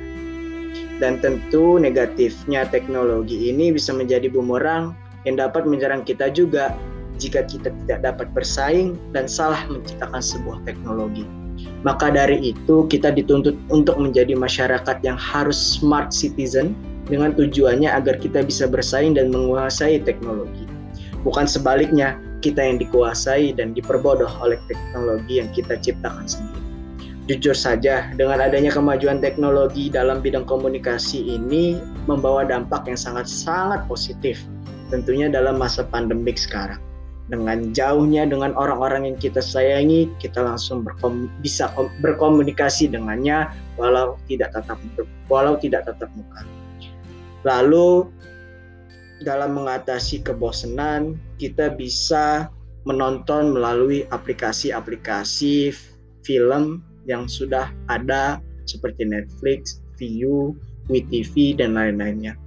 Dan 1.03 1.19
tentu 1.19 1.75
negatifnya 1.75 2.63
teknologi 2.71 3.51
ini 3.51 3.75
bisa 3.75 3.91
menjadi 3.91 4.31
bumerang 4.31 4.95
yang 5.27 5.35
dapat 5.35 5.67
menyerang 5.67 6.07
kita 6.07 6.31
juga 6.31 6.71
jika 7.19 7.43
kita 7.43 7.75
tidak 7.83 7.99
dapat 7.99 8.27
bersaing 8.31 8.95
dan 9.11 9.27
salah 9.27 9.59
menciptakan 9.67 10.23
sebuah 10.23 10.63
teknologi. 10.63 11.27
Maka 11.83 12.11
dari 12.11 12.55
itu 12.55 12.87
kita 12.87 13.11
dituntut 13.11 13.55
untuk 13.71 13.99
menjadi 13.99 14.35
masyarakat 14.35 15.03
yang 15.03 15.19
harus 15.19 15.55
smart 15.55 16.15
citizen 16.15 16.75
dengan 17.07 17.35
tujuannya 17.35 17.91
agar 17.91 18.15
kita 18.19 18.43
bisa 18.43 18.67
bersaing 18.67 19.19
dan 19.19 19.31
menguasai 19.31 19.99
teknologi. 20.03 20.67
Bukan 21.27 21.47
sebaliknya, 21.47 22.19
kita 22.43 22.61
yang 22.61 22.77
dikuasai 22.77 23.55
dan 23.57 23.73
diperbodoh 23.73 24.29
oleh 24.43 24.59
teknologi 24.69 25.41
yang 25.41 25.49
kita 25.55 25.79
ciptakan 25.81 26.27
sendiri. 26.29 26.64
Jujur 27.25 27.57
saja, 27.57 28.13
dengan 28.13 28.37
adanya 28.37 28.69
kemajuan 28.69 29.17
teknologi 29.17 29.89
dalam 29.89 30.21
bidang 30.21 30.45
komunikasi 30.45 31.25
ini 31.25 31.81
membawa 32.05 32.45
dampak 32.45 32.85
yang 32.85 33.01
sangat-sangat 33.01 33.81
positif, 33.89 34.45
tentunya 34.93 35.25
dalam 35.25 35.57
masa 35.57 35.89
pandemik 35.89 36.37
sekarang. 36.37 36.77
Dengan 37.25 37.73
jauhnya 37.73 38.29
dengan 38.29 38.53
orang-orang 38.53 39.09
yang 39.09 39.17
kita 39.17 39.41
sayangi, 39.41 40.05
kita 40.21 40.37
langsung 40.37 40.85
berkom 40.85 41.25
bisa 41.41 41.73
berkomunikasi 42.05 42.93
dengannya 42.93 43.49
walau 43.81 44.21
tidak 44.29 44.53
tatap 44.53 44.77
walau 45.25 45.57
tidak 45.57 45.89
tatap 45.89 46.13
muka. 46.13 46.45
Lalu 47.41 48.05
dalam 49.25 49.57
mengatasi 49.57 50.21
kebosanan, 50.21 51.17
kita 51.41 51.73
bisa 51.73 52.53
menonton 52.85 53.57
melalui 53.57 54.05
aplikasi-aplikasi 54.13 55.73
film 56.21 56.85
yang 57.05 57.29
sudah 57.29 57.69
ada 57.87 58.41
seperti 58.65 59.05
Netflix, 59.05 59.81
Viu, 59.97 60.57
WeTV 60.89 61.57
dan 61.57 61.77
lain-lainnya. 61.77 62.37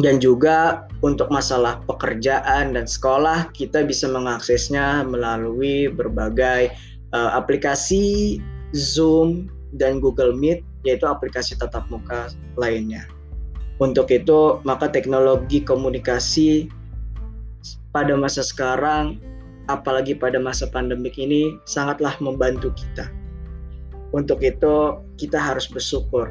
Dan 0.00 0.24
juga 0.24 0.88
untuk 1.04 1.28
masalah 1.28 1.84
pekerjaan 1.84 2.72
dan 2.72 2.88
sekolah 2.88 3.52
kita 3.52 3.84
bisa 3.84 4.08
mengaksesnya 4.08 5.04
melalui 5.04 5.92
berbagai 5.92 6.72
uh, 7.12 7.36
aplikasi 7.36 8.40
Zoom 8.72 9.52
dan 9.76 10.00
Google 10.00 10.32
Meet 10.32 10.64
yaitu 10.88 11.04
aplikasi 11.04 11.60
tatap 11.60 11.84
muka 11.92 12.32
lainnya. 12.56 13.04
Untuk 13.84 14.08
itu 14.08 14.64
maka 14.64 14.88
teknologi 14.88 15.60
komunikasi 15.60 16.72
pada 17.92 18.16
masa 18.16 18.40
sekarang 18.40 19.20
apalagi 19.68 20.16
pada 20.16 20.40
masa 20.40 20.64
pandemik 20.72 21.20
ini 21.20 21.60
sangatlah 21.68 22.16
membantu 22.18 22.72
kita 22.72 23.12
untuk 24.12 24.44
itu 24.44 25.00
kita 25.16 25.40
harus 25.40 25.66
bersyukur 25.68 26.28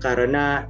karena 0.00 0.66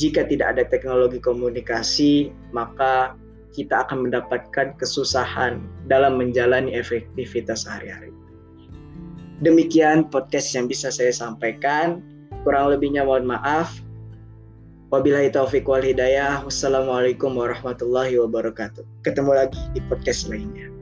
jika 0.00 0.24
tidak 0.24 0.56
ada 0.56 0.64
teknologi 0.66 1.20
komunikasi 1.20 2.32
maka 2.54 3.14
kita 3.52 3.84
akan 3.84 4.08
mendapatkan 4.08 4.72
kesusahan 4.80 5.60
dalam 5.86 6.16
menjalani 6.16 6.72
efektivitas 6.72 7.68
sehari-hari. 7.68 8.10
Demikian 9.44 10.08
podcast 10.08 10.56
yang 10.56 10.66
bisa 10.66 10.88
saya 10.88 11.12
sampaikan. 11.12 12.00
Kurang 12.42 12.72
lebihnya 12.72 13.04
mohon 13.04 13.28
maaf. 13.28 13.76
Wabillahi 14.88 15.32
taufiq 15.32 15.68
wal 15.68 15.84
hidayah. 15.84 16.40
Wassalamualaikum 16.48 17.36
warahmatullahi 17.36 18.16
wabarakatuh. 18.22 18.84
Ketemu 19.04 19.30
lagi 19.36 19.60
di 19.76 19.80
podcast 19.88 20.32
lainnya. 20.32 20.72